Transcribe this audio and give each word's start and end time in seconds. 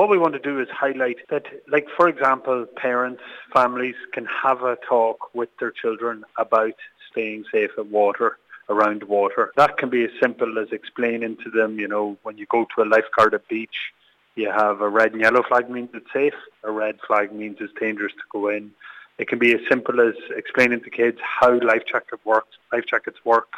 What 0.00 0.08
we 0.08 0.16
want 0.16 0.32
to 0.32 0.38
do 0.38 0.58
is 0.58 0.68
highlight 0.70 1.18
that, 1.28 1.44
like, 1.68 1.86
for 1.94 2.08
example, 2.08 2.64
parents, 2.74 3.20
families 3.52 3.96
can 4.14 4.24
have 4.24 4.62
a 4.62 4.76
talk 4.76 5.34
with 5.34 5.50
their 5.58 5.70
children 5.70 6.24
about 6.38 6.72
staying 7.10 7.44
safe 7.52 7.72
at 7.76 7.86
water 7.88 8.38
around 8.70 9.02
water. 9.02 9.52
That 9.58 9.76
can 9.76 9.90
be 9.90 10.02
as 10.04 10.10
simple 10.18 10.58
as 10.58 10.68
explaining 10.72 11.36
to 11.44 11.50
them, 11.50 11.78
you 11.78 11.86
know, 11.86 12.16
when 12.22 12.38
you 12.38 12.46
go 12.46 12.66
to 12.74 12.82
a 12.82 12.86
lifeguarded 12.86 13.46
beach, 13.50 13.92
you 14.36 14.50
have 14.50 14.80
a 14.80 14.88
red 14.88 15.12
and 15.12 15.20
yellow 15.20 15.42
flag 15.42 15.68
means 15.68 15.90
it's 15.92 16.10
safe, 16.14 16.40
a 16.64 16.70
red 16.70 16.98
flag 17.06 17.30
means 17.30 17.58
it's 17.60 17.78
dangerous 17.78 18.14
to 18.14 18.24
go 18.32 18.48
in. 18.48 18.70
It 19.18 19.28
can 19.28 19.38
be 19.38 19.52
as 19.52 19.60
simple 19.68 20.00
as 20.00 20.14
explaining 20.34 20.80
to 20.80 20.88
kids 20.88 21.18
how 21.20 21.60
life 21.60 21.82
jacket 21.84 22.20
works, 22.24 22.56
life 22.72 22.86
jackets 22.88 23.22
work, 23.26 23.52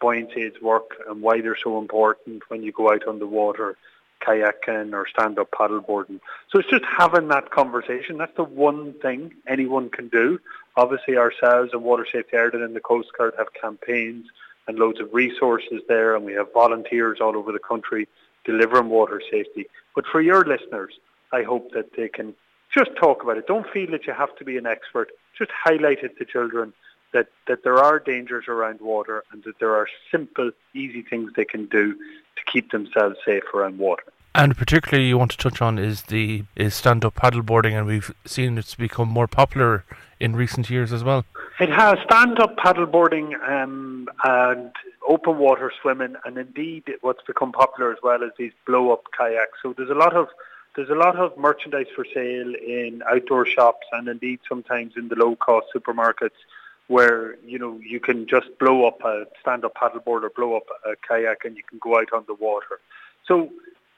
buoyancy 0.00 0.42
aids 0.42 0.62
work, 0.62 0.90
and 1.08 1.20
why 1.20 1.40
they're 1.40 1.58
so 1.60 1.80
important 1.80 2.48
when 2.50 2.62
you 2.62 2.70
go 2.70 2.92
out 2.92 3.08
on 3.08 3.18
the 3.18 3.26
water, 3.26 3.76
kayaking 4.26 4.92
or 4.92 5.06
stand-up 5.08 5.50
paddleboarding. 5.50 6.20
So 6.50 6.58
it's 6.58 6.70
just 6.70 6.84
having 6.84 7.28
that 7.28 7.50
conversation. 7.50 8.18
That's 8.18 8.36
the 8.36 8.44
one 8.44 8.94
thing 9.00 9.34
anyone 9.46 9.90
can 9.90 10.08
do. 10.08 10.38
Obviously, 10.76 11.16
ourselves 11.16 11.70
and 11.72 11.82
Water 11.82 12.06
Safety 12.10 12.36
Ireland 12.36 12.64
and 12.64 12.76
the 12.76 12.80
Coast 12.80 13.08
Guard 13.16 13.34
have 13.36 13.52
campaigns 13.52 14.26
and 14.66 14.78
loads 14.78 15.00
of 15.00 15.12
resources 15.12 15.82
there, 15.88 16.14
and 16.14 16.24
we 16.24 16.34
have 16.34 16.52
volunteers 16.52 17.18
all 17.20 17.36
over 17.36 17.52
the 17.52 17.58
country 17.58 18.08
delivering 18.44 18.88
water 18.88 19.20
safety. 19.30 19.66
But 19.94 20.06
for 20.06 20.20
your 20.20 20.44
listeners, 20.44 20.94
I 21.32 21.42
hope 21.42 21.72
that 21.72 21.96
they 21.96 22.08
can 22.08 22.34
just 22.72 22.90
talk 22.96 23.22
about 23.22 23.36
it. 23.36 23.46
Don't 23.46 23.68
feel 23.68 23.90
that 23.90 24.06
you 24.06 24.12
have 24.12 24.34
to 24.36 24.44
be 24.44 24.56
an 24.56 24.66
expert. 24.66 25.10
Just 25.36 25.50
highlight 25.50 26.02
it 26.02 26.16
to 26.18 26.24
children 26.24 26.72
that, 27.12 27.28
that 27.46 27.62
there 27.64 27.78
are 27.78 27.98
dangers 27.98 28.46
around 28.48 28.80
water 28.80 29.24
and 29.32 29.44
that 29.44 29.58
there 29.58 29.74
are 29.74 29.86
simple, 30.10 30.50
easy 30.74 31.02
things 31.02 31.32
they 31.36 31.44
can 31.44 31.66
do 31.66 31.94
to 31.94 32.42
keep 32.50 32.70
themselves 32.70 33.16
safe 33.24 33.44
around 33.54 33.78
water. 33.78 34.04
And 34.34 34.56
particularly 34.56 35.08
you 35.08 35.18
want 35.18 35.30
to 35.32 35.36
touch 35.36 35.60
on 35.60 35.78
is 35.78 36.02
the 36.02 36.44
is 36.56 36.74
stand 36.74 37.04
up 37.04 37.14
paddleboarding 37.14 37.76
and 37.76 37.86
we've 37.86 38.14
seen 38.24 38.56
it's 38.56 38.74
become 38.74 39.08
more 39.08 39.26
popular 39.26 39.84
in 40.20 40.34
recent 40.34 40.70
years 40.70 40.92
as 40.92 41.04
well. 41.04 41.24
It 41.60 41.68
has 41.68 41.98
stand 42.04 42.38
up 42.40 42.56
paddleboarding 42.56 43.34
um, 43.46 44.08
and 44.24 44.72
open 45.06 45.36
water 45.36 45.70
swimming 45.82 46.16
and 46.24 46.38
indeed 46.38 46.84
what's 47.02 47.22
become 47.26 47.52
popular 47.52 47.92
as 47.92 47.98
well 48.02 48.22
is 48.22 48.30
these 48.38 48.52
blow 48.66 48.92
up 48.92 49.04
kayaks. 49.16 49.58
So 49.62 49.74
there's 49.76 49.90
a 49.90 49.94
lot 49.94 50.16
of 50.16 50.28
there's 50.76 50.88
a 50.88 50.94
lot 50.94 51.16
of 51.16 51.36
merchandise 51.36 51.88
for 51.94 52.06
sale 52.06 52.54
in 52.54 53.02
outdoor 53.10 53.44
shops 53.44 53.86
and 53.92 54.08
indeed 54.08 54.40
sometimes 54.48 54.94
in 54.96 55.08
the 55.08 55.16
low 55.16 55.36
cost 55.36 55.66
supermarkets 55.76 56.40
where 56.86 57.36
you 57.44 57.58
know 57.58 57.78
you 57.86 58.00
can 58.00 58.26
just 58.26 58.58
blow 58.58 58.86
up 58.86 59.04
a 59.04 59.26
stand-up 59.42 59.74
paddleboard 59.74 60.22
or 60.22 60.30
blow 60.30 60.56
up 60.56 60.68
a 60.86 60.96
kayak 61.06 61.44
and 61.44 61.54
you 61.56 61.62
can 61.68 61.78
go 61.78 61.98
out 61.98 62.12
on 62.14 62.24
the 62.26 62.34
water. 62.34 62.80
So 63.26 63.50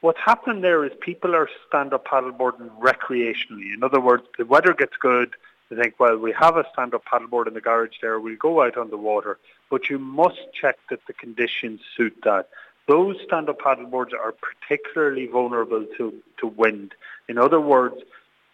what's 0.04 0.20
happening 0.22 0.60
there 0.60 0.84
is 0.84 0.92
people 1.00 1.34
are 1.34 1.48
stand-up 1.66 2.06
paddleboarding 2.06 2.68
recreationally. 2.78 3.72
In 3.72 3.82
other 3.82 4.00
words, 4.00 4.24
the 4.36 4.44
weather 4.44 4.74
gets 4.74 4.92
good. 5.00 5.34
They 5.70 5.76
think, 5.76 5.98
well, 5.98 6.18
we 6.18 6.30
have 6.38 6.58
a 6.58 6.66
stand-up 6.74 7.04
paddleboard 7.10 7.48
in 7.48 7.54
the 7.54 7.62
garage 7.62 7.96
there. 8.02 8.20
We'll 8.20 8.36
go 8.36 8.62
out 8.62 8.76
on 8.76 8.90
the 8.90 8.98
water, 8.98 9.38
but 9.70 9.88
you 9.88 9.98
must 9.98 10.40
check 10.52 10.76
that 10.90 11.00
the 11.06 11.14
conditions 11.14 11.80
suit 11.96 12.14
that. 12.24 12.50
Those 12.86 13.16
stand-up 13.24 13.58
paddleboards 13.60 14.12
are 14.12 14.34
particularly 14.48 15.26
vulnerable 15.26 15.86
to, 15.96 16.12
to 16.40 16.46
wind. 16.48 16.92
In 17.26 17.38
other 17.38 17.60
words, 17.60 17.96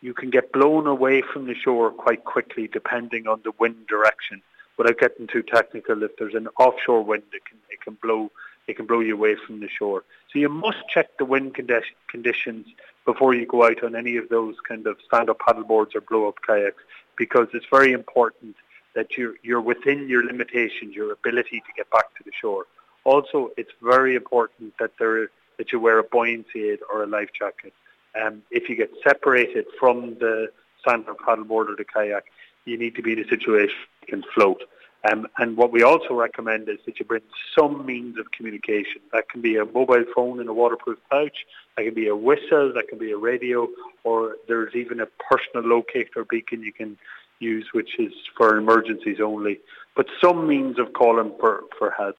you 0.02 0.14
can 0.14 0.30
get 0.30 0.52
blown 0.52 0.86
away 0.86 1.20
from 1.20 1.48
the 1.48 1.54
shore 1.56 1.90
quite 1.90 2.24
quickly 2.24 2.68
depending 2.68 3.26
on 3.26 3.40
the 3.42 3.52
wind 3.58 3.88
direction. 3.88 4.40
Without 4.78 4.98
getting 4.98 5.26
too 5.26 5.42
technical, 5.42 6.04
if 6.04 6.16
there's 6.16 6.36
an 6.36 6.46
offshore 6.60 7.02
wind, 7.02 7.24
it 7.32 7.44
can 7.44 7.58
it 7.70 7.80
can 7.80 7.98
blow 8.00 8.30
it 8.70 8.76
can 8.76 8.86
blow 8.86 9.00
you 9.00 9.14
away 9.14 9.34
from 9.44 9.60
the 9.60 9.68
shore. 9.68 10.04
So 10.32 10.38
you 10.38 10.48
must 10.48 10.78
check 10.88 11.08
the 11.18 11.24
wind 11.24 11.54
condi- 11.54 11.96
conditions 12.08 12.66
before 13.04 13.34
you 13.34 13.46
go 13.46 13.64
out 13.64 13.82
on 13.82 13.94
any 13.96 14.16
of 14.16 14.28
those 14.28 14.54
kind 14.66 14.86
of 14.86 14.96
stand-up 15.06 15.38
paddleboards 15.38 15.94
or 15.94 16.00
blow-up 16.00 16.38
kayaks, 16.46 16.82
because 17.16 17.48
it's 17.52 17.66
very 17.70 17.92
important 17.92 18.56
that 18.94 19.16
you're 19.16 19.34
you're 19.42 19.60
within 19.60 20.08
your 20.08 20.24
limitations, 20.24 20.94
your 20.94 21.12
ability 21.12 21.58
to 21.66 21.72
get 21.76 21.90
back 21.90 22.08
to 22.16 22.22
the 22.24 22.32
shore. 22.40 22.64
Also, 23.04 23.50
it's 23.56 23.72
very 23.82 24.14
important 24.14 24.74
that 24.78 24.92
there 24.98 25.30
that 25.58 25.72
you 25.72 25.78
wear 25.80 25.98
a 25.98 26.04
buoyancy 26.04 26.70
aid 26.70 26.80
or 26.90 27.02
a 27.02 27.06
life 27.06 27.30
jacket 27.38 27.74
um, 28.20 28.42
if 28.50 28.68
you 28.68 28.76
get 28.76 28.90
separated 29.02 29.66
from 29.78 30.14
the 30.18 30.50
stand-up 30.80 31.18
paddleboard 31.18 31.68
or 31.68 31.76
the 31.76 31.84
kayak, 31.84 32.24
you 32.64 32.76
need 32.76 32.94
to 32.96 33.02
be 33.02 33.12
in 33.12 33.20
a 33.20 33.28
situation 33.28 33.76
you 34.02 34.08
can 34.08 34.24
float. 34.34 34.62
Um, 35.08 35.26
and 35.38 35.56
what 35.56 35.72
we 35.72 35.82
also 35.82 36.14
recommend 36.14 36.68
is 36.68 36.78
that 36.84 36.98
you 36.98 37.06
bring 37.06 37.22
some 37.58 37.86
means 37.86 38.18
of 38.18 38.30
communication. 38.32 39.00
That 39.12 39.28
can 39.28 39.40
be 39.40 39.56
a 39.56 39.64
mobile 39.64 40.04
phone 40.14 40.40
in 40.40 40.48
a 40.48 40.52
waterproof 40.52 40.98
pouch, 41.10 41.46
that 41.76 41.84
can 41.84 41.94
be 41.94 42.08
a 42.08 42.16
whistle, 42.16 42.72
that 42.74 42.88
can 42.88 42.98
be 42.98 43.12
a 43.12 43.16
radio, 43.16 43.68
or 44.04 44.36
there's 44.46 44.74
even 44.74 45.00
a 45.00 45.06
personal 45.06 45.66
locator 45.66 46.24
beacon 46.24 46.62
you 46.62 46.72
can 46.72 46.98
use, 47.38 47.68
which 47.72 47.98
is 47.98 48.12
for 48.36 48.56
emergencies 48.56 49.18
only. 49.20 49.58
But 49.96 50.06
some 50.22 50.46
means 50.46 50.78
of 50.78 50.92
calling 50.92 51.32
for, 51.40 51.62
for 51.78 51.90
help. 51.90 52.08